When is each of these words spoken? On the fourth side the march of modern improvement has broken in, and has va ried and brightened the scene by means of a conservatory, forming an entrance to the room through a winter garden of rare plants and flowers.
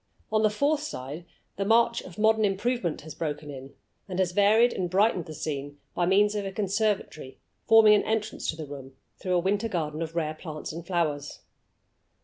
On 0.31 0.41
the 0.41 0.49
fourth 0.49 0.79
side 0.79 1.25
the 1.57 1.63
march 1.63 2.01
of 2.01 2.17
modern 2.17 2.43
improvement 2.43 3.01
has 3.01 3.13
broken 3.13 3.51
in, 3.51 3.75
and 4.09 4.17
has 4.17 4.31
va 4.31 4.57
ried 4.57 4.73
and 4.73 4.89
brightened 4.89 5.25
the 5.27 5.33
scene 5.35 5.77
by 5.93 6.07
means 6.07 6.33
of 6.33 6.43
a 6.43 6.51
conservatory, 6.51 7.37
forming 7.67 7.93
an 7.93 8.01
entrance 8.03 8.47
to 8.49 8.55
the 8.55 8.65
room 8.65 8.93
through 9.19 9.33
a 9.33 9.37
winter 9.39 9.67
garden 9.69 10.01
of 10.01 10.15
rare 10.15 10.33
plants 10.33 10.73
and 10.73 10.87
flowers. 10.87 11.41